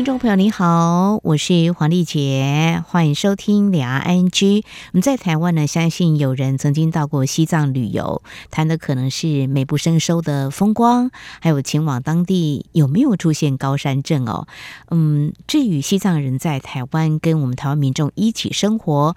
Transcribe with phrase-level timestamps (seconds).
[0.00, 4.64] 听众朋友，你好，我是黄丽杰，欢迎收听两岸 ING。
[4.64, 11.10] 我们在台湾呢，相信有人曾经到过西藏旅游，谈的可能是美不胜收的风光，
[11.42, 14.48] 还有前往当地有没有出现高山症哦。
[14.90, 19.14] 嗯，至于西藏人在台湾跟我们台湾民众一起生活，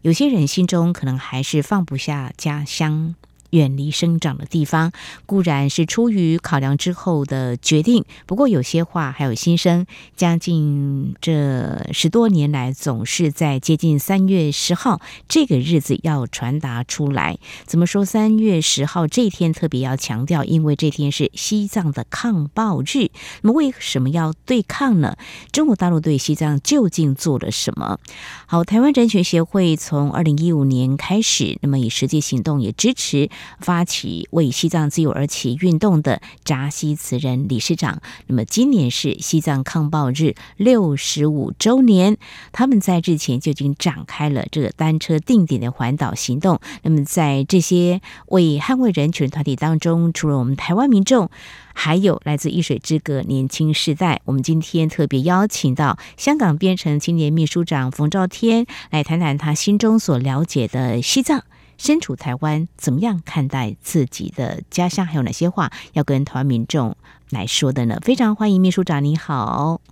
[0.00, 3.14] 有些人心中可能还是放不下家乡。
[3.54, 4.90] 远离生长的地方，
[5.26, 8.04] 固然是出于考量之后的决定。
[8.26, 9.86] 不过，有些话还有心声，
[10.16, 17.38] 将近这十多年来，总是在接近三月十号这个日子要传达出来。
[17.64, 18.04] 怎么说？
[18.04, 23.10] 三月十号这天特别要强调，因为这天是西藏的抗暴日。
[23.42, 25.16] 那么，为什么要对抗呢？
[25.52, 27.98] 中国大陆对西藏究竟做了什么？
[28.46, 33.30] 好，台湾人权协会从二零一五年开始，那么以实际行动也支持。
[33.60, 42.16] 发起为西藏自由而起运动的扎西慈人理事长，那么今年是西藏抗暴日六十五周年，
[42.52, 46.60] 他们在日前就已经展开了这个单车定点的环岛行动。
[46.82, 51.30] 那么在这些为捍卫人权团体当中，除了我们台湾民众，
[51.72, 54.20] 还有来自一水之隔年轻世代。
[54.24, 61.44] 我们今天特别邀请到香港边城青年秘书长冯兆天来谈谈他心中所了解的西藏。
[61.84, 65.04] 身处台湾，怎么样看待自己的家乡？
[65.04, 66.96] 还有哪些话要跟台湾民众
[67.28, 67.98] 来说的呢？
[68.00, 69.82] 非常欢迎秘书长，你好。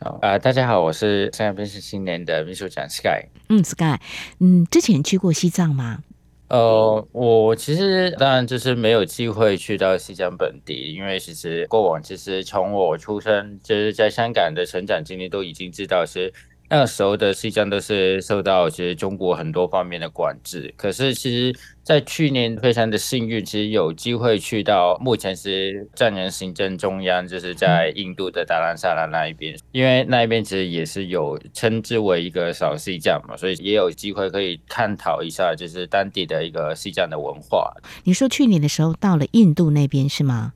[0.00, 3.26] 好啊、呃，大家好，我是香港边城青年的秘书长 Sky。
[3.48, 3.98] 嗯，Sky，
[4.38, 6.04] 嗯，之前去过西藏吗？
[6.50, 16.32] 呃，我其实当然就是没有机会去到西藏本地，因为其实过往其实从我出生就是在香港的成长经历都已经知道是。
[16.70, 37.72] 那个时候的西藏都是受到其实中国很多方面的管制，可是其实，在去年非常的幸运，其实有机会去到目前是藏人行政中央，就是在印度的达兰萨拉那一边，因为那一边其实也是有称之为一个小西藏嘛，所以也有机会可以探讨一下，就是当地的一个西藏的文化。
[38.04, 40.52] 你说去年的时候到了印度那边是吗？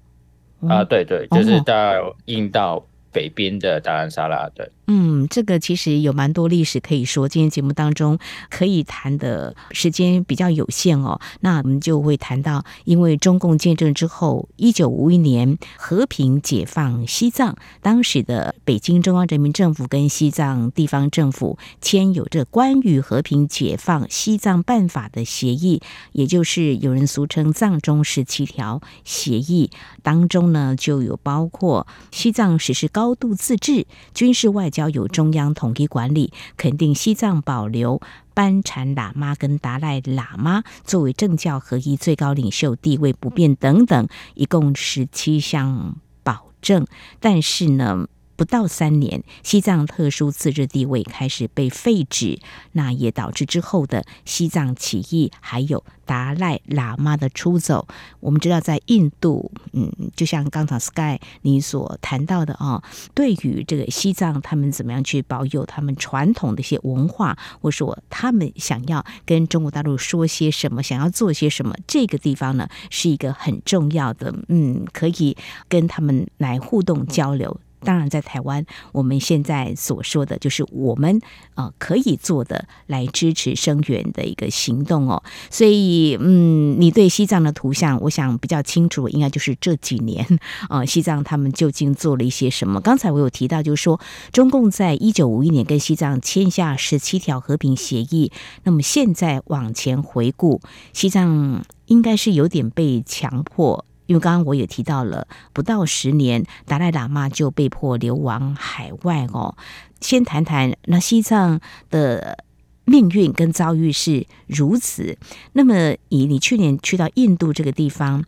[0.69, 4.71] 啊，对对，就是到印度北边的达兰萨拉，对。
[4.95, 7.27] 嗯，这个其实有蛮多历史可以说。
[7.27, 8.19] 今天节目当中
[8.51, 25.81] 可以谈的时间比较有限哦，那我们就会谈到，因为中共建政之后，一九五一年和平解放西藏，当时的北京中央人民政府跟西藏地方政府签有这关于和平解放西藏办法的协议，
[26.13, 29.71] 也就是有人俗称“藏中十七条”协议
[30.03, 34.82] 当中呢，就有包括西藏实施高度自治、军事外交。
[34.83, 38.01] 要有中央统一管理，肯定西藏保留
[38.35, 45.95] 班禅喇嘛跟达赖喇嘛作为政教合一最高领袖地位不变等等，一共十七项
[46.25, 46.85] 保证。
[47.21, 52.39] 但是呢，不到三年，西藏特殊自治地位开始被废止，
[52.73, 57.87] 那也导致之后的西藏起义，还有达赖喇嘛的出走。
[58.21, 62.83] 我们知道，在印度，嗯，就像刚才 Sky 你所谈到的啊，
[63.15, 75.37] 对于这个西藏，他们怎么样去保有他们传统的一些文化，或者说他们想要跟中国大陆说些什么，想要做些什么，这个地方呢，是一个很重要的，嗯，可以
[75.69, 77.61] 跟他们来互动交流。
[77.85, 81.21] 当然，在台湾，我们现在所说的就是我们
[81.55, 85.23] 呃可以做的来支持声援的一个行动哦。
[85.51, 90.27] 所以，嗯，你对西藏的图像，我想比较清楚，应该就是这几年
[90.69, 92.81] 啊、西藏他们究竟做了一些什么？
[92.81, 94.01] 刚才我有提到，就是说
[94.33, 98.31] 中共在一九五一年跟西藏签下十七条和平协议，
[98.65, 100.61] 那么现在往前回顾，
[100.93, 103.85] 西藏应该是有点被强迫。
[104.13, 109.57] 因为刚刚我也提到了，不到十年，达赖喇嘛就被迫流亡海外哦。
[110.03, 112.45] 先谈谈那西藏的
[112.85, 115.17] 命运跟遭遇是如此。
[115.55, 118.23] 那么，以你去年去到印度这个地方，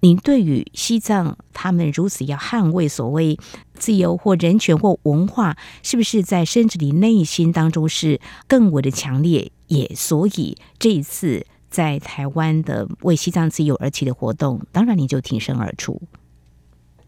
[0.00, 3.38] 你对于西藏他们如此要捍卫所谓
[3.72, 9.50] 自由或人权或文化，是不是在深至你内心当中是更为的强烈？
[9.68, 11.46] 也所以这一次。
[11.70, 16.00] 在台湾的为西藏自由而起的活动，当然你就挺身而出。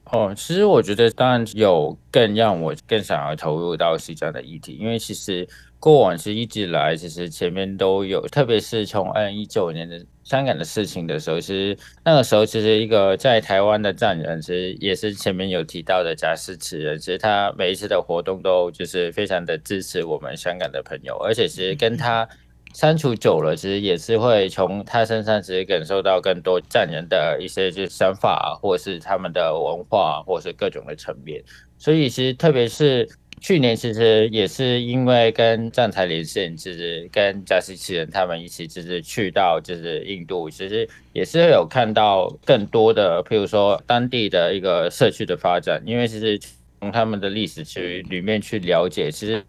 [0.04, 5.48] 哦，其实我觉得当然有更让我更想要投入到西藏的议题，因为其实
[5.78, 10.04] 过往是一直来，其实前面都有，特别是从二零一九年的。
[10.22, 22.28] 香港的事情的时候，其实那个时候其实一个在台湾的藏人，其实也是前面有提到的贾思慈人，其实他每一次的活动都就是非常的支持我们香港的朋友，而且其实跟他
[22.74, 31.42] 删除久了，其实也是会从他身上其实感受到更多藏人的一些就是想法，或是他们的文化，或是各种的层面，
[31.78, 33.08] 所以其实特别是。
[33.42, 45.82] 去年其实也是因为跟站台连线，就是跟加西奇人他们一起，就是去到就是印度，其实也是有看到更多的，譬如说当地的一个社区的发展。
[45.86, 46.38] 因为其实
[46.80, 49.42] 从他们的历史区里面去了解，其实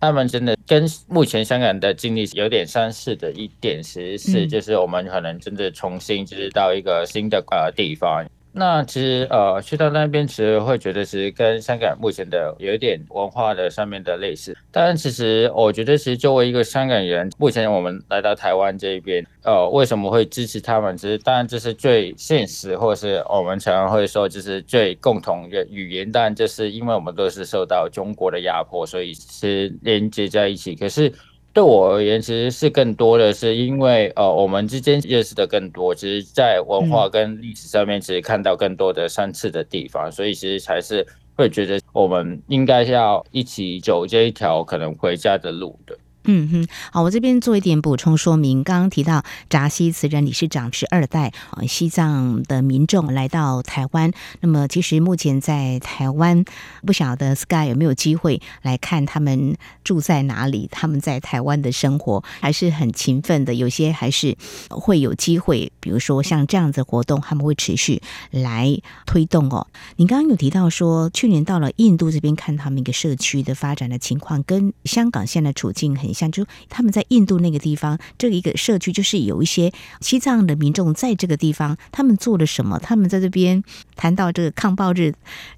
[0.00, 8.24] 他们真的跟目前香港的经历有点相似的一点，其实是就是我们可能真的重新就是到一个新的呃地方。
[8.56, 14.56] 那其实呃，去到那边其实会觉得，是跟香港目前的有一点文化的上面的类似。
[14.70, 20.96] 但其实我觉得，其实作为一个香港人，目前我们来到台湾这一边，呃，为什么会支持他们？
[20.96, 26.12] 其实当然这是最现实，或是我们常常会说，就是最共同的语言。
[26.12, 30.76] 当然，就是因为我们都是受到中国的压迫，所以是连接在一起。
[30.76, 31.12] 可是。
[31.54, 41.06] 对我而言，其实是更多的是因为，呃，我们之间认识的更多，其实，在文化跟历史上面，其实看到更多的相似的地方，所以其实才是
[41.36, 45.96] 会觉得我们应该要一起走这一条可能回家的路的。
[46.26, 48.64] 嗯哼，好，我这边做一点补充说明。
[48.64, 54.10] 刚刚提到扎西慈人理事长是二代啊，西藏的民众来到台湾。
[54.40, 56.42] 那么，其实目前在台湾，
[56.86, 60.66] 不晓得 Sky 有没有机会来看他们住在哪里？
[60.72, 64.34] 他们在台湾的生活还是很勤奋的，有些还是
[64.70, 68.00] 会有机会，比如说像这样子活动，他们会持续
[68.30, 69.66] 来推动哦。
[69.96, 76.13] 你刚刚有提到说，去年到了印度这边看他们一个社区的发展的情况，跟香港现在处境很。
[76.14, 82.78] 像就他们在印度那个地方，这个一个社区，就是有一些西藏的民众在这个地方，他们做了什么？
[82.78, 83.62] 他们在这边
[83.96, 85.12] 谈到这个抗暴日，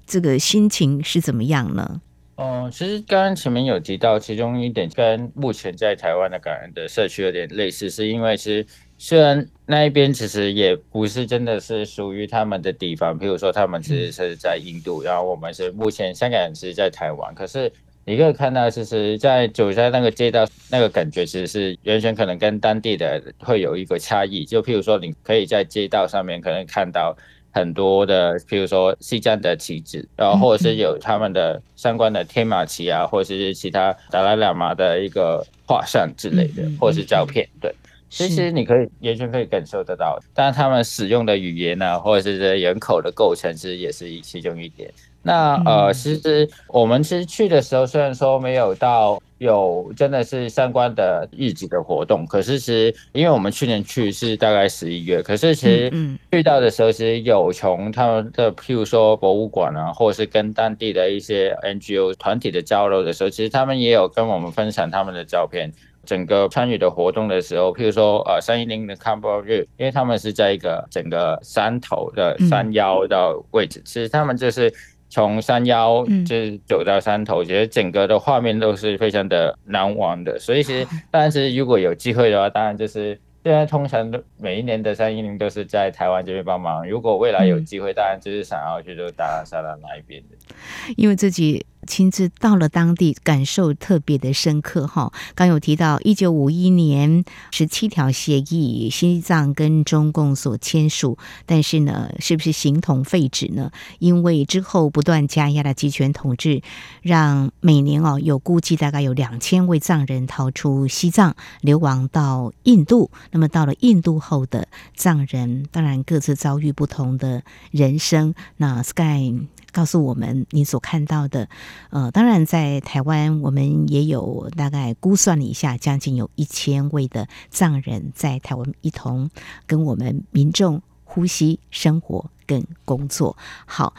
[0.05, 2.01] 这个心情是怎么样呢？
[2.35, 8.65] 哦，其实刚刚前面有提到，其中一点跟目前在台湾的感恩的社区有点类似，是因为其实
[8.97, 17.71] 虽然那一边其实也不是真的是属于他们的地方，譬如说他们其实是在印度，然后我们是目前香港人是在台湾，可是。
[18.07, 24.45] 你可以看到，其实，在走在那个街道，那个感觉其实是完全可能跟当地的会有一个差异。
[24.45, 27.13] 就譬如说，你可以在街道上面可能看到
[27.51, 37.45] 很多的，譬如说西藏的旗帜，然后或者是有他们的相关的天马旗啊，或者是其他达赖喇嘛的一个画像之类的，或者是照片。
[37.59, 37.75] 对，
[38.09, 44.89] 其实你可以完全可以感受得到，但他们使用的语言呢、啊，或者是人口的构成，其实也是其中一点。
[45.27, 55.91] 那呃，其实我们其实去的时候，虽然说没有到有真的是相关的日子的活动，可是其实因为我们去年去是大概十一月，可是其实
[56.31, 65.69] 去到的时候，其实有从他们的譬如说博物馆啊，或者是跟当地的一些 NGO 团体的交流的时候，其实他们也有跟我们分享他们的照片。
[66.05, 74.73] 整个参与的活动的时候，譬如说呃三一零的 c a m b o 日，因为他们是在一个整个山头的山腰的位置，其实他们就是。
[75.09, 80.37] 从山腰就是走到山头，其实整个的画面都是非常的难忘的。
[80.39, 86.87] 所以其实， 当然是如果有机会的话，当然就是现在通常都每一年的三一零都是在台湾这边帮忙。
[86.87, 90.55] 如果未来有机会，当然就是想要去就打沙拉那一边的，
[90.95, 91.65] 因为自己。
[91.87, 95.11] 亲自到了当地，感受特别的深刻哈。
[95.33, 103.71] 刚有提到一九五一年十七条协议，西藏跟中共所签署，但是呢，是不是形同废纸呢？
[103.99, 106.61] 因为之后不断加压的集权统治，
[107.01, 113.09] 让每年哦有估计大概有两千位藏人逃出西藏，流亡到印度。
[113.31, 118.35] 那么到了印度后的藏人，当然各自遭遇不同的人生。
[118.57, 119.47] 那 Sky。
[119.71, 121.47] 告诉我们你所看到的，
[121.89, 129.29] 呃，当然在台湾，我们也有大概估算了一下，将近有一千位的藏人在台湾一同
[129.65, 133.37] 跟我们民众呼吸、生活跟工作。
[133.65, 133.93] 好，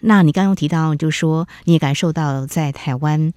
[0.00, 3.32] 那你刚刚提到，就说你也感受到在台湾，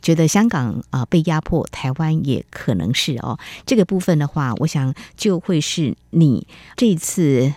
[0.00, 3.38] 觉得香港啊、被压迫，台湾也可能是哦。
[3.66, 7.52] 这个部分的话，我想就会是你这次。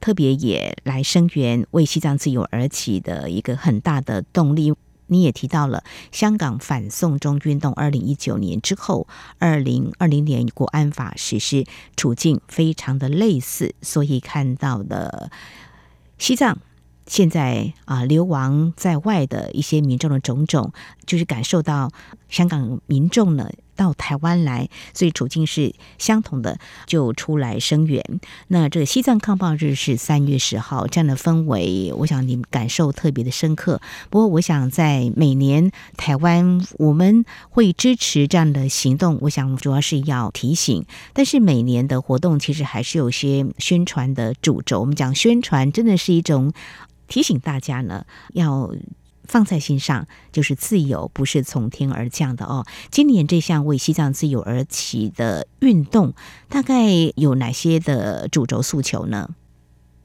[0.00, 4.74] 特别也来声援为西藏自由而起的一个很大的动力。
[5.08, 9.06] 你也提到了香港反送中运动，二零一九年之后，
[9.38, 11.64] 二零二零年国安法实施，
[11.96, 15.30] 处境非常的类似，所以看到了
[16.18, 16.58] 西藏
[17.06, 20.72] 现在啊流亡在外的一些民众的种种，
[21.06, 21.92] 就是感受到
[22.28, 28.02] 香港民众呢到台湾来，所以处境是相同的，就出来声援。
[28.48, 33.80] 那这个西藏抗暴日是三月十号，这样的氛围，我想你们感受特别的深刻。
[34.10, 40.84] 不过，我想在每年台湾我们会支持这样的行动，我想主要是要提醒。
[41.12, 44.80] 但是每年的活动其实还是有些宣传的主轴。
[44.80, 46.52] 我们讲宣传，真的是一种
[47.06, 48.72] 提醒大家呢，要。
[49.26, 52.64] 放在心上，就是自由不是从天而降的哦。
[52.90, 56.14] 今年这项为西藏自由而起的运动，
[56.48, 59.30] 大概有哪些的主轴诉求呢？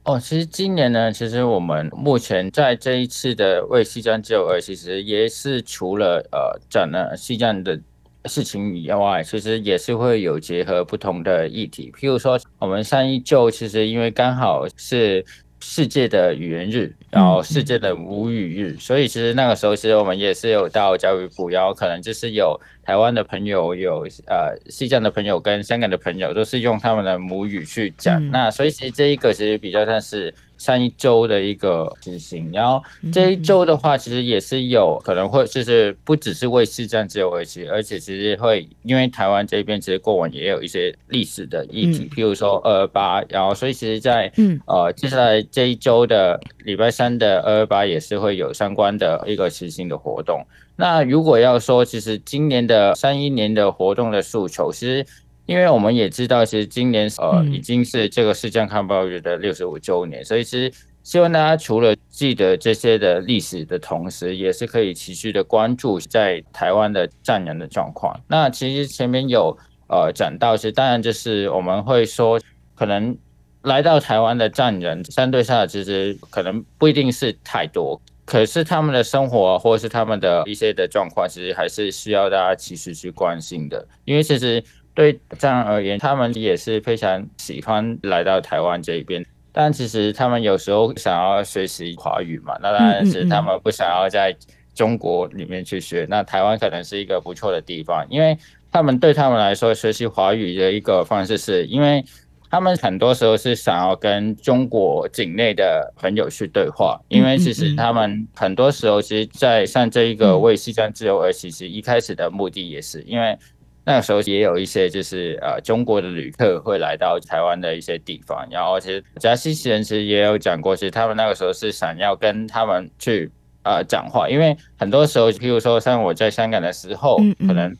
[0.04, 7.80] 哦，其实今年呢，其实我们目前在这一次的为西藏自由而，其实也是除了呃讲了西藏的
[8.26, 11.92] 事情以外，其实也是会有结合不同的议题。
[11.96, 15.26] 譬如说，我们上一九其实因为刚好是。
[15.62, 28.32] 世界的语言日，然后世界的母语日，所以其实那个时候，其实我们也是有到教育部，然后可能就是有台湾的朋友，有呃西藏的朋友跟香港的朋友，都是用他们的母语去讲。
[28.32, 30.34] 那所以其实这一个其实比较像是。
[30.58, 44.32] 上一周的一个执行，然后这一周的话，其实也是有可能会，就是不只是为西藏只有而起，而且其实会因为台湾这边其实过往也有一些历史的议题，譬如说二二八，然后所以其实在
[44.68, 50.46] 呃接下来这一周的礼拜三的二二八也是会有相关的一个执行的活动。
[50.82, 55.06] 那如果要说，其实今年的三一年的活动的诉求，其实。
[55.48, 60.72] 因为我们也知道，其实今年呃已经是这个世界抗暴日的六十五周年，所以其实
[61.04, 68.18] 希望大家除了记得这些的历史的同时，也是可以持续的关注在台湾的战人的状况。
[68.28, 69.58] 那其实前面有
[69.90, 72.40] 呃讲到，是当然就是我们会说，
[72.74, 73.18] 可能
[73.64, 78.00] 来到台湾的战人相对上其实可能不一定是太多，
[78.32, 84.64] 可是他们的生活或者是他们的一些的状况，其实还是需要大家其实去关心的，因为其实。
[84.94, 94.36] 对这样而言，他们也是非常喜欢来到台湾这一边，但其实他们有时候想要学习华语嘛，那当然是他们不想要在
[94.76, 98.38] 中国里面去学，那台湾可能是一个不错的地方，因为
[98.70, 102.04] 他们对他们来说，学习华语的一个方式是，因为
[102.52, 113.38] 他们很多时候是想要跟中国境内的朋友去对话，因为其实他们很多时候，其实，在像这一个为西藏自由而，其实一开始的目的也是因为。
[113.84, 123.32] 那个时候也有一些就是呃中国的旅客会来到台湾的一些地方，然后其实加西奇人其实也有讲过，其实他们那个时候是想要跟他们去
[123.64, 127.76] 呃讲话，因为很多时候，譬如说像我在香港的时候，可能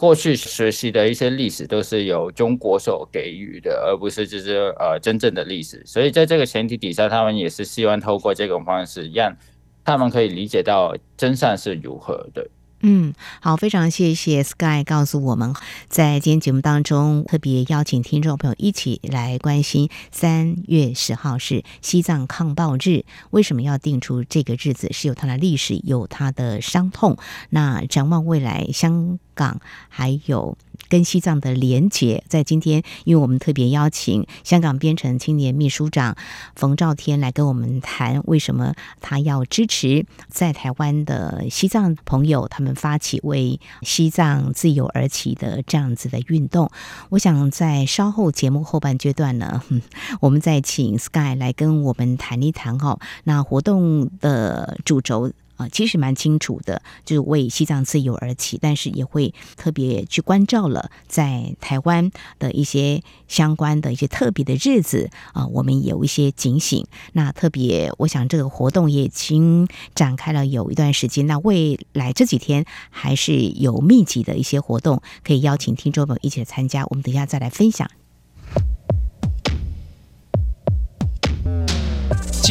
[0.00, 9.36] 过去学习的一些历史都是由中国所给予的，而不是就是呃真正的历史，所以在这个前提底下，他们也是希望透过这种方式，让
[9.84, 12.48] 他们可以理解到真相是如何的。
[12.82, 15.52] 嗯，好，非常谢谢 Sky 告诉我们，
[15.90, 24.88] 在今天节目当中特别邀请听众朋友一起来关心三月十号是西藏抗暴日，为什么要定出这个日子？
[24.92, 27.18] 是有它的历史，有它的伤痛。
[27.50, 30.58] 那展望未来，相港还有。
[30.88, 36.16] 跟西藏的连结，在今天，因为我们特别邀请香港编程青年秘书长
[36.56, 46.68] 冯兆天来跟我们谈，为什么他要支持在台湾的西藏朋友，他们发起为西藏自由而起的这样子的运动。
[47.10, 49.62] 我想在稍后节目后半阶段呢，
[50.20, 55.30] 我们再请 Sky 来跟我们谈一谈哈，那活动的主轴。
[55.60, 66.86] 啊，其实蛮清楚的，就是为西藏自由而起，但是也会特别去关照了在台湾的一些相关的一些特别的日子啊，我们有一些警醒。
[67.12, 76.86] 那特别，我想这个活动也已经展开了有一段时间，那未来这几天还是有密集的一些活动，可以邀请听众朋友一起来参加。
[76.86, 77.99] 我们等一下再来分享。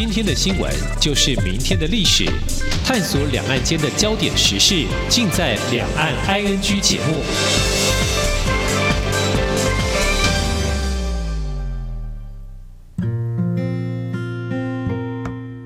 [0.01, 2.23] 今天的新闻就是明天的历史，
[2.85, 7.15] 探索两岸间的焦点时事，尽在《两岸 ING》节目。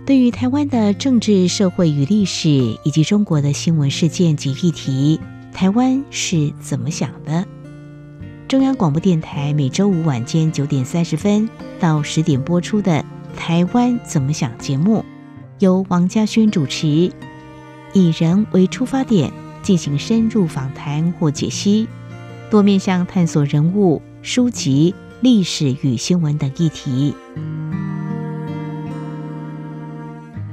[0.03, 2.49] 对于台湾的政治、社会与历史，
[2.83, 5.19] 以及中国的新闻事件及议题，
[5.53, 7.45] 台湾是怎么想的？
[8.47, 11.47] 中央广播电台每周五晚间九点三十分
[11.79, 13.05] 到十点播出的。
[13.35, 14.57] 台湾怎么想？
[14.57, 15.03] 节目
[15.59, 17.11] 由王家轩主持，
[17.93, 21.87] 以人为出发点进行深入访谈或解析，
[22.49, 27.13] 多面向探索人物、书籍、历史与新闻等议题。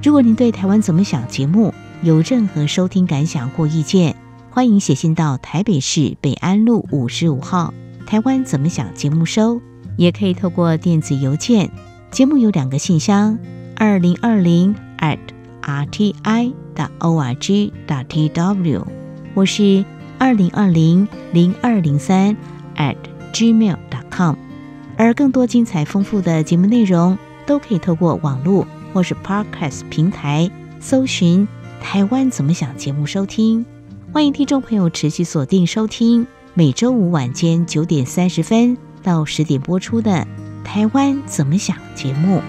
[0.02, 4.16] 如果您对台湾怎么想节目有任何收听感想或意见，
[4.50, 7.72] 欢迎写信到台北市北安路五十五号。
[8.06, 9.60] 台湾怎么想节目收，
[9.96, 11.70] 也可以透过电子邮件。
[12.10, 13.38] 节目有两个信箱：
[13.76, 15.18] 二零二零 at
[15.62, 16.52] rti.
[16.98, 17.72] o r g.
[18.08, 18.86] t w，
[19.34, 19.84] 或是
[20.18, 22.36] 二零二零零二零三
[22.76, 22.96] at
[23.32, 24.34] gmail dot com。
[24.96, 30.50] 而更多精彩丰富的节目内容，都可以透过网络或是 Podcast 平台
[30.80, 31.46] 搜寻
[31.80, 33.64] “台湾怎么想”节目收听。
[34.12, 36.26] 欢迎听众朋友持续锁定收听。
[36.54, 40.10] 每周五晚间九点三十分到十点播出的
[40.64, 42.40] 《台湾怎么想》节目。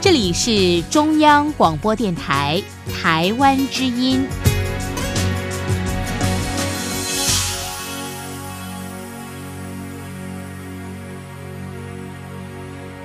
[0.00, 4.26] 这里是中央广播电台台湾之音。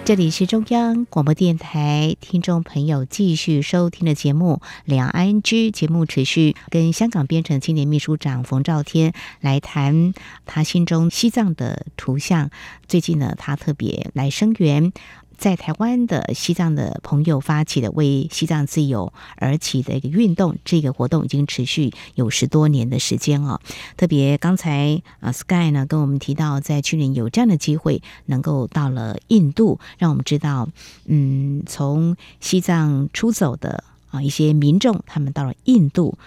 [0.08, 9.12] 这里是中央广播电台，听众朋友继续收听的节目《两岸居》节目，持续跟香港编程青年秘书长冯兆天
[9.42, 10.14] 来谈
[10.46, 12.52] 他心中西藏的图像。
[12.88, 14.94] 最近呢，他特别来声援。
[15.38, 23.62] 在台湾的西藏的朋友发起的为西藏自由而起的一个运动，这个活动已经持续有十多年的时间哦。
[23.96, 30.70] 特别刚才啊，Sky 呢跟我们提到，在去年有这样的机会，能够到了印度，让我们知道，
[31.06, 36.18] 嗯，从西藏出走的啊一些民众，他们到了印度，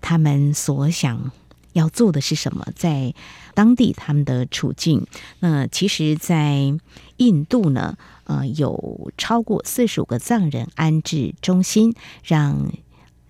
[0.00, 1.30] 他们所想
[1.74, 2.66] 要做的是什么？
[2.74, 3.14] 在
[3.54, 5.06] 当地他们的处境，
[5.38, 6.74] 那其实，在
[7.18, 7.96] 印度呢。
[8.28, 12.70] 呃，有超过四十五个藏人安置中心，让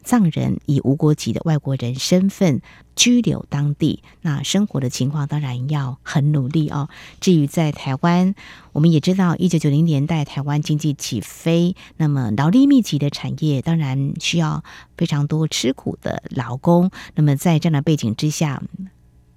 [0.02, 2.60] 藏人以无国籍的外国人身份
[2.96, 4.02] 居留当地。
[4.22, 6.88] 那生活的情况当然要很努力哦。
[7.20, 8.34] 至于在台湾，
[8.72, 14.64] 我们也知道，一九九零年代台湾经济起飞，那么劳力密集的产业当然需要
[14.96, 16.90] 非常多吃苦的劳工。
[17.14, 18.62] 那么在这样的背景之下，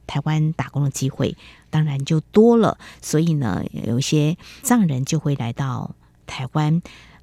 [0.07, 1.35] 台湾打工的机会
[1.69, 5.95] 当然就多了，所以呢，有一些藏人就会来到
[6.27, 6.81] 台湾，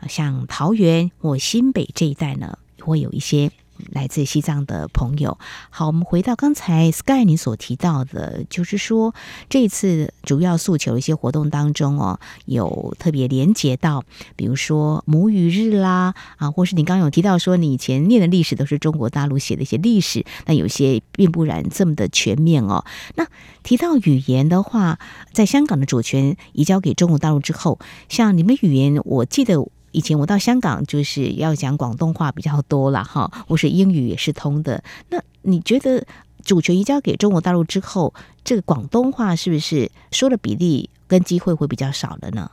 [0.09, 3.51] 像桃园或新北这一带呢，会有一些。
[3.91, 5.38] 来自西藏的朋友，
[5.71, 9.14] 好，我们回到刚才 Sky 你所提到的，就是说
[9.49, 14.05] 这次主要诉求一些活动当中哦，有特别连接到，
[14.37, 22.85] 比如说母语日啦，啊，或是你刚刚有提到说你以前念的历史都是中国大陆写的一些历史，那有些并不然这么的全面哦。
[23.14, 23.27] 那
[23.62, 24.99] 提到语言的话，
[25.33, 29.67] 在香港的主权移交给中国大陆之后，像你们语言，我记得。
[29.92, 34.83] 以前我到香港就是要讲广东话比较多了哈，或是英语也是通的。
[35.09, 36.07] 那你觉得
[36.44, 38.12] 主权移交给中国大陆之后，
[38.44, 42.51] 这个广东话是不是说的比例跟机会会比较少了呢？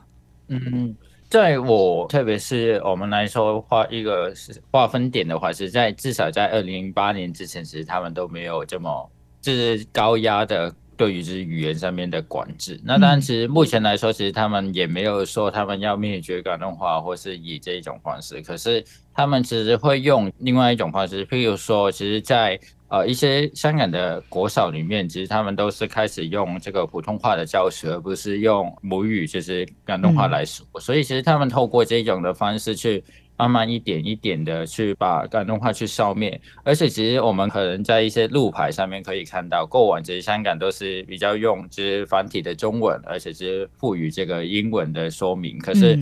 [0.48, 0.94] 嗯，
[1.28, 4.32] 在我特别是我们来说划一个
[4.70, 10.74] 划分点的话，是在至少在二零零八年之前，其实他们都没有这么就是高压的。
[10.96, 18.40] 对于是语言上面的管制，那当然，其实目前来说，其实他们也没有说他们要灭绝广东话，或是以这一种方式。
[18.40, 18.82] 可是
[19.14, 30.66] 他们其实会用另外一种方式，譬如说，其实在呃一些香港的国小里面，其实他们都是开始用这个普通话的教学，而不是用母语，就是广东话来说。
[30.80, 33.04] 所以其实他们透过这种的方式去。
[33.38, 45.58] 慢慢一点一点的去把广东话去消灭，而且其实我们可能在一些路牌上面可以看到，过往其实香港都是比较用就是繁体的中文，而且是赋予这个英文的说明。
[45.58, 45.98] 可是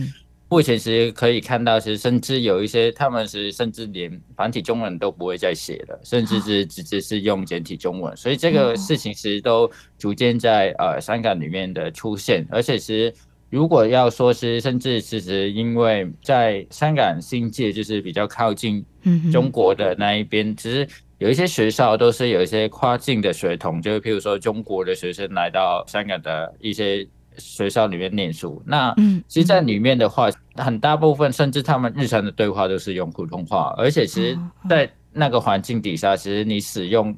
[0.47, 8.15] 目前其实可以看到，其实甚至有一些他们是甚至连繁体中文都不会再写了，甚至是直接是用简体中文。
[8.15, 13.13] 所以这个事情其实都逐渐在呃香港里面的出现，而且其实。
[13.55, 18.83] 如果要说是，甚至其实因为在香港新界就是比较靠近
[19.31, 20.85] 中国的那一边，其实
[21.19, 28.61] 有一些学校都是有一些跨境的学童，就是譬如说中国的学生来到香港的一些学校里面念书。
[28.65, 28.93] 那
[29.25, 34.37] 其实，在里面的话，很大部分甚至他们日常的对话都是用普通话，而且其实，
[34.69, 37.15] 在那个环境底下，其实你使用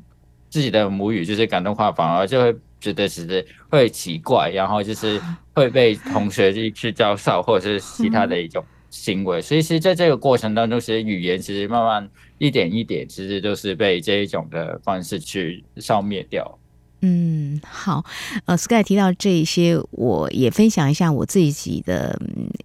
[0.51, 2.55] 自己的母语就是广东话，反而就会。
[2.79, 5.21] 觉得只是会奇怪，然后就是
[5.53, 9.41] 会被同学去去教授，或者是其他的一种行为。
[9.41, 16.59] 所以，其实在这个过程当中，其实语言其实慢慢一点一点，其实都是被这一种的方式去消灭掉。
[17.01, 18.03] 嗯，好，
[18.45, 22.19] 呃，Sky 提到这一些，我也分享一下我自己的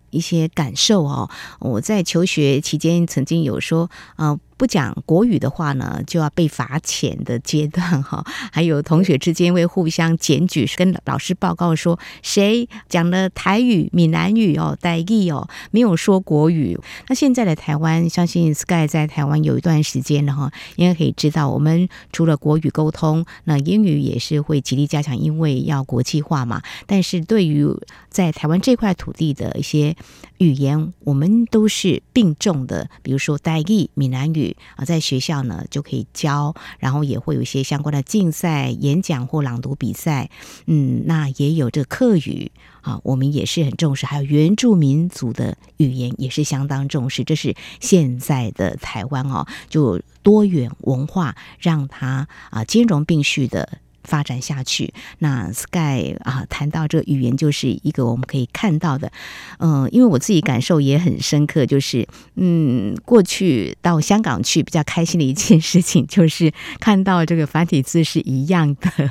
[0.08, 1.28] 一些感受哦。
[1.60, 8.24] 我在求学期间曾经有说，呃，不讲国语的话呢，就要被罚钱的阶段哈。
[8.52, 16.78] 还有同学之间会互相检举，跟老师报告说谁讲了台语、闽南语哦、台语哦，没有说国语。
[17.08, 26.62] 那现在的台湾，相信 Sky 在台湾有一段时间了哈，应该可以知道，我们除了国语沟通，那英语也是会极力加强，因为要国际化嘛。
[26.86, 27.66] 但是对于
[28.10, 29.96] 在台湾这块土地的一些
[30.42, 34.56] 语言，我们都是并重的，比如说台语、闽南语。
[34.76, 40.30] 啊，在学校呢就可以教，然后也会有一些相关的竞赛、演讲或朗读比赛。
[40.66, 42.50] 嗯，那也有这个客语
[42.80, 44.04] 啊，我们也是很重视。
[44.06, 47.22] 还有原住民族的语言也是相当重视。
[47.24, 53.78] 这是现在的台湾哦，就多元文化让它啊兼容并蓄的。
[54.04, 59.10] 发展下去，那 Sky 啊，谈到这个语言，就是一个我们可以看到的，
[59.58, 69.10] 嗯、因为我自己感受也很深刻，就是嗯，过去到香港去比较开心的一件事情，就是看到这个繁体字是一样的，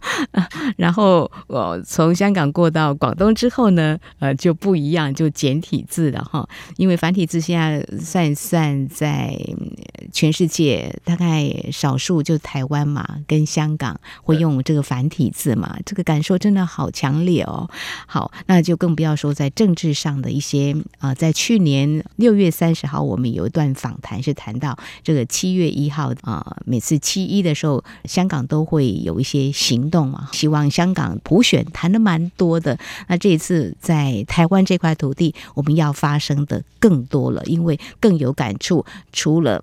[0.76, 9.38] 然后我从香港过到广东之后呢，呃，就不一样，就简体字了哈，因为繁体字现在算算在
[10.12, 13.98] 全世界大概少数，就台湾嘛，跟香港。
[14.22, 15.76] 会用这个繁体字嘛？
[15.84, 17.68] 这个感受真的好强烈哦。
[18.06, 32.78] 好，那就更不要说在政治上的一些啊、呃，在去年六月三十号，我们有一段访谈是谈到这个七月一号啊、呃，每次七一的时候，香港都会有一些行动嘛，希望香港普选谈的蛮多的。
[33.08, 38.84] 那这一次在台湾这块土地，我们要发生的更多了，因为更有感触。
[39.12, 39.62] 除了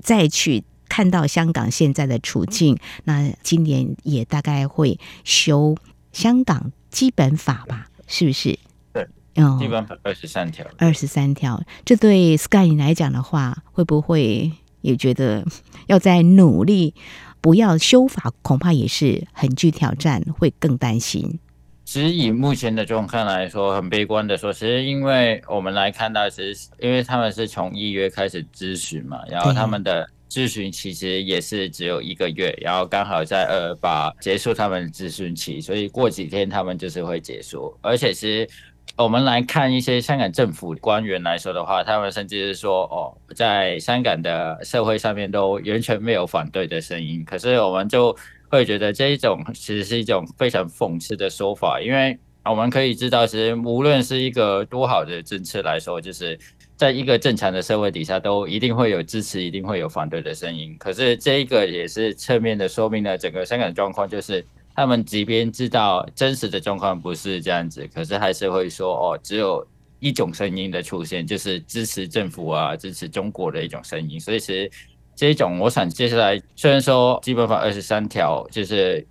[0.00, 0.64] 再去。
[0.92, 5.74] 看到香港现在的处境，那今年也大概会修
[6.12, 7.88] 香港基本法吧？
[8.06, 8.58] 是不是？
[8.92, 11.62] 对，嗯，基本法二十三条，二十三条。
[11.86, 14.52] 这对 Sky 你来讲的话，会不会
[14.82, 15.42] 也觉得
[15.88, 16.94] 要在努力，
[17.40, 21.38] 不要修法，恐怕也是很具挑战，会更担心。
[21.86, 30.06] 其实以目前的状况来说，很悲观的说，其实因为我们来看到，其实因为他们是从一月开始咨询嘛，然后他们的。
[30.32, 37.76] 咨询其实也是只有一个月，然后刚好在二二八结束他们咨询期，所以过几天他们就是会结束。
[37.82, 38.48] 而且是
[38.96, 47.22] 我们来看一些香港政府官员来说的话，他们甚至是说，哦，在香港的社会上面都完全没有反对的声音。
[47.26, 48.16] 可是我们就
[48.48, 56.38] 会觉得这一种其实是一种非常讽刺的说法，因为我们可以知道，其实无论是一个多好的政策来说，就是。
[56.76, 60.74] 在一个正常的社会底下，都一定会有支持，一定会有反对的声音。
[60.80, 69.64] 可是这一个也是侧面的说明了整个香港的状况，就是他们即便知道真实的状况不是这样子，可是还是会说哦，只有
[70.00, 74.18] 一种声音的出现，就是支持政府啊，支持中国的一种声音。
[74.18, 74.70] 所以其实
[75.14, 79.06] 这一种，我想接下来虽然说基本法二十三条就是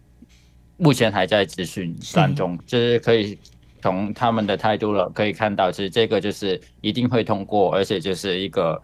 [0.76, 3.40] 目前还在咨询当中，就是可以。
[3.82, 8.82] 从他们的态度了可以看到，其实这个就是一定会通过，而且就是一个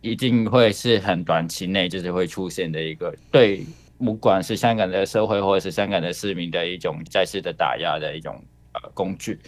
[0.00, 3.64] 一定会是很短期内就是会出现的一个对，
[3.98, 8.40] 不管是香港的社会或者是香港的市民的一种再次的打压的一种
[8.72, 9.38] 呃工具。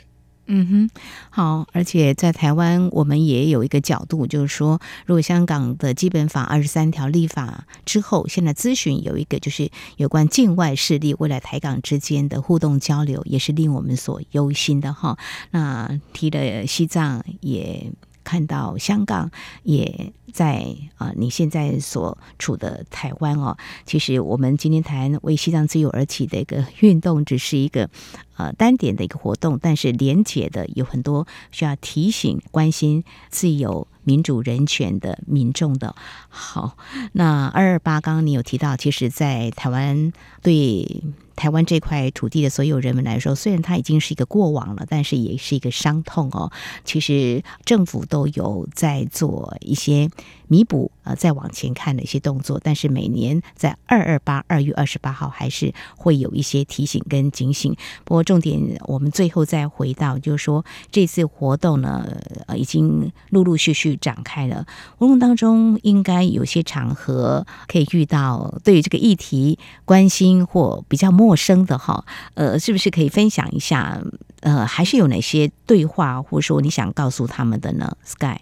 [0.51, 0.91] 嗯哼，
[1.29, 15.19] 好，而且在台湾，我们也有一个角度，就是说，如果香港的基本法二十三条立法之后，现在咨询有一个就是有关境外势力未来台港之间的互动交流，也是令我们所忧心的哈。
[15.51, 17.93] 那提了西藏也。
[18.25, 19.31] 看到香港
[19.63, 23.57] 也在啊，你现在所处的台湾哦，
[23.87, 27.89] 其实我们今天谈为西藏自由而起的一个运动，只是一个
[28.39, 35.95] 呃单点的一个活动，但是连结的有很多需要提醒、关心自由、民主、人权的民众的。
[36.31, 36.79] 好，
[37.13, 41.03] 那二二八刚刚你有提到，其实，在台湾对。
[41.39, 46.51] 台湾这块土地的所有人们来说，虽然它已经是一个过往了，但是也是一个伤痛哦。
[46.85, 50.11] 其实政府都有在做一些
[50.49, 52.61] 弥补呃，再往前看的一些动作。
[52.63, 57.75] 但是每年在二二八二月二十八号，还是会有一些提醒跟警醒。
[58.05, 62.07] 不过重点，我们最后再回到，就是说这次活动呢，
[62.47, 64.67] 呃，已经陆陆续续展开了。
[64.99, 74.03] 活动当中，应该有些场合可以遇到对于这个议题关心或比较陌生的哈，呃，是不是可以分享一下？
[74.41, 78.39] 呃，还是有哪些对话，或者说你想告诉他们的呢？Sky，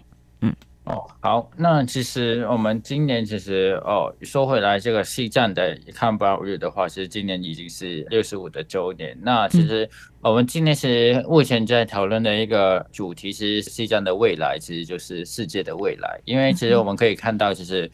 [0.87, 9.17] 哦，好，那其实我们今年其实哦，说回来，这个西藏的抗暴日的话，其实今年已经是六十五的周年。
[9.21, 9.89] 那其实
[10.21, 16.21] 我们今年是目前在讨论的一个主题是西藏的未来，其实就是世界的未来。
[16.23, 17.91] 因为其实我们可以看到，其实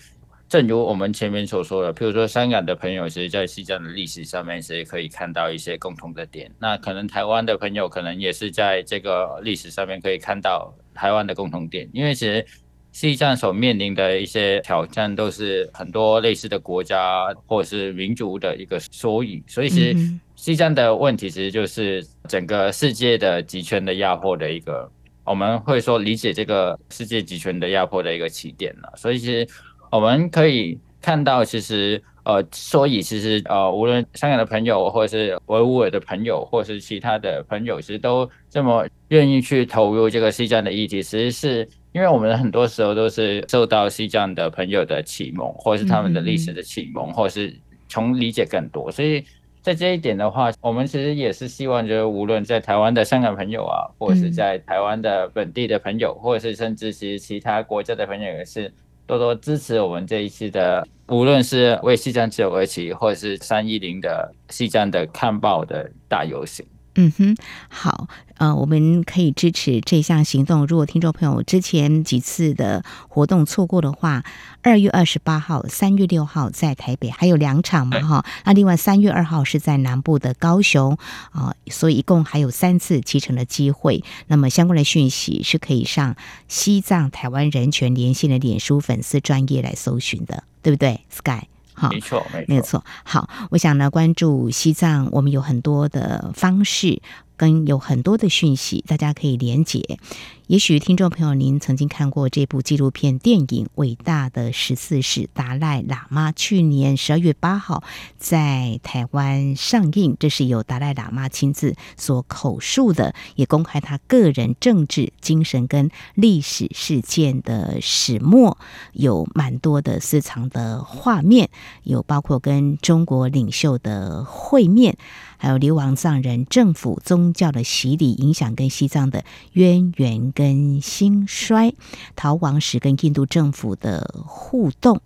[0.48, 6.52] 正如我们前面所说的，譬如说香港的朋友，其实在西藏的历史上面，其实可以看到一些共同的点。
[6.60, 12.46] 那可能台湾的朋友，可能也是在这个历史上面可以看到台湾的共同点，因为其实。
[12.94, 19.44] 西藏所面临的一些挑战，都是很多类似的国家或者是民族的一个缩影。
[19.48, 19.98] 所以，其实
[20.36, 24.88] 西藏的问题，其实就是整个世界的集权的压迫的一个，
[25.26, 28.94] 我们会说理解这个世界集权的压迫的一个起点了。
[28.96, 29.48] 所以，其实
[29.92, 41.68] 我们可以看到，其实呃，所以其实呃，无论香港的朋友，或者是维吾尔的朋友，或者是其他的朋友，其实都这么愿意去投入这个西藏的议题，其实是。
[41.94, 47.56] 因为我们很多时候都是受到西藏的朋友的启蒙，或者是他们的历史的启蒙，或者是
[47.88, 48.92] 从理解更多。
[48.92, 49.24] 所以
[49.62, 58.74] 在这一点的话，我们其实也是希望，就是无论在台湾的香港朋友啊，或者是在台湾的本地的朋友，或者是甚至其实其他国家的朋友，也是
[59.06, 66.66] 多多支持我们这一次的，无论是为西藏自由而起，或者是三一零的西藏的看报的大游行。
[66.96, 67.36] 嗯哼，
[67.70, 70.68] 好，呃，我们可以支持这项行动。
[70.68, 74.24] 如果听众朋友之前几次的活动错过的话，
[74.62, 78.26] 二月二十八号、三月六号在台北还有两场嘛，哈。
[78.46, 80.98] 那另外三月二号是在南部的高雄
[81.32, 84.04] 啊，呃，所以一共还有三次启程的机会。
[84.28, 86.16] 那么相关的讯息是可以上
[86.48, 91.48] 西藏台湾人权连线的脸书粉丝专业来搜寻的，对不对？Sky。
[91.74, 92.84] 好，没错，没错。
[93.04, 97.02] 好，我想呢，关注西藏，我们有很多的方式。
[97.44, 100.00] 跟有很多的讯息，大家可以连结。
[100.48, 107.84] 也许听众朋友，您曾经看过这部纪录片电影《伟大的十四世达赖喇嘛》，去年十二月八号
[108.18, 110.16] 在台湾上映。
[110.18, 118.58] 这是由达赖喇嘛亲自所口述的，也公开他个人政治精神跟历史事件的始末，
[118.94, 121.50] 有蛮多的私藏的画面，
[121.84, 124.98] 有包括跟中国领袖的会面。
[125.44, 131.74] 还有流亡藏人政府宗教的洗礼影响跟西藏的渊源跟兴衰，
[132.16, 135.02] 逃亡时跟印度政府的互动。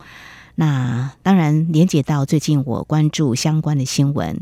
[0.53, 4.39] 那当然连接到最近我关注相关的新闻。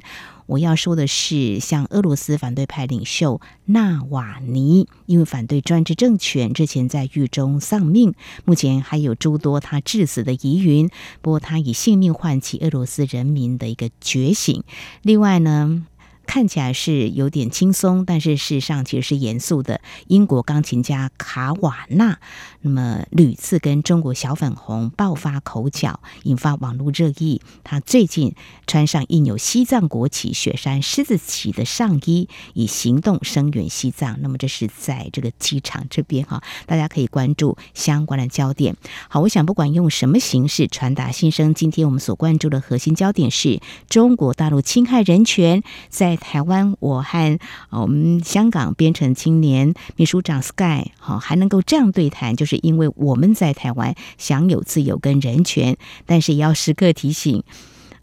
[0.47, 8.13] 我要说的是，像俄罗斯反对派领袖纳瓦尼，因为反对专制政权，之前在狱中丧命。
[8.43, 10.89] 目前还有诸多他致死的疑云，
[11.21, 14.63] 不过他以性命唤起俄罗斯人民的一个觉醒。
[15.01, 15.85] 另外呢，
[16.25, 19.81] 看起来是有点轻松，但是事实上其实是严肃的。
[20.07, 22.19] 英国钢琴家卡瓦纳，
[22.61, 27.41] 那么屡次跟中国小粉红爆发口角，引发网络热议。
[27.63, 28.35] 他最近
[28.67, 34.21] 穿上印有西藏国旗雪山狮子旗的上衣，以行动声援西藏。
[34.21, 38.75] 那么这是在这个机场这边哈，大家可以关注相关的焦点。
[39.07, 57.43] 好，我想不管用什么形式传达心声，今天我们所关注的核心焦点是中国大陆侵害人权，在台湾，我和我们香港编程青年秘书长 Sky 好，还能够这样对谈，就是因为我们在台湾享有自由跟人权，但是也要时刻提醒。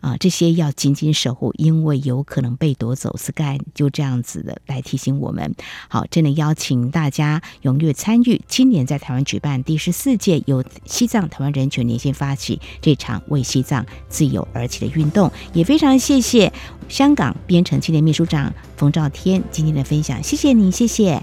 [0.02, 3.16] 啊，这些要紧紧守护，因为有可能被夺走。
[3.16, 5.54] Sky 就这样子的来提醒我们。
[5.88, 16.52] 好，真的邀请大家踊跃参与，今年在台湾举办第十四届由西藏台湾人权连线发起这场为西藏自由而起的运动，也非常谢谢
[16.88, 21.22] 香港编程青年秘书长冯兆天今天的分享，谢谢你，谢谢。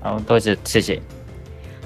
[0.00, 1.00] 好，多谢，谢谢。